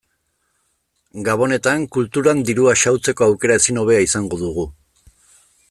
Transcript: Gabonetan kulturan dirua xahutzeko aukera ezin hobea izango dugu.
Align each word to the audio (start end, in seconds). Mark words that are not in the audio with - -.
Gabonetan 1.27 1.83
kulturan 1.97 2.41
dirua 2.49 2.73
xahutzeko 2.85 3.27
aukera 3.27 3.59
ezin 3.63 3.81
hobea 3.83 4.01
izango 4.07 4.41
dugu. 4.45 4.65